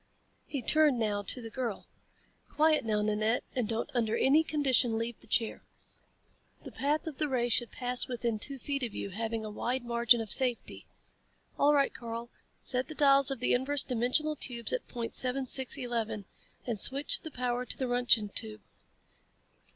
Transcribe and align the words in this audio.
He 0.47 0.63
turned 0.63 0.97
now 0.97 1.21
to 1.21 1.43
the 1.43 1.51
girl. 1.51 1.85
"Quiet, 2.49 2.83
now, 2.83 3.03
Nanette, 3.03 3.43
and 3.55 3.67
don't 3.69 3.91
under 3.93 4.17
any 4.17 4.43
condition 4.43 4.97
leave 4.97 5.19
the 5.19 5.27
chair. 5.27 5.61
The 6.63 6.71
path 6.71 7.05
of 7.05 7.19
the 7.19 7.27
ray 7.29 7.49
should 7.49 7.69
pass 7.71 8.07
within 8.07 8.39
two 8.39 8.57
feet 8.57 8.81
of 8.81 8.95
you, 8.95 9.11
having 9.11 9.45
a 9.45 9.51
wide 9.51 9.85
margin 9.85 10.19
of 10.19 10.31
safety. 10.31 10.87
All 11.59 11.75
right, 11.75 11.93
Karl. 11.93 12.31
Set 12.63 12.87
the 12.87 12.95
dials 12.95 13.29
of 13.29 13.41
the 13.41 13.53
inverse 13.53 13.83
dimensional 13.83 14.35
tubes 14.35 14.73
at 14.73 14.87
point 14.87 15.13
seven 15.13 15.45
six 15.45 15.77
eleven, 15.77 16.25
and 16.65 16.79
switch 16.79 17.21
the 17.21 17.29
power 17.29 17.63
to 17.63 17.77
the 17.77 17.85
Roentgen 17.87 18.29
tube." 18.29 18.61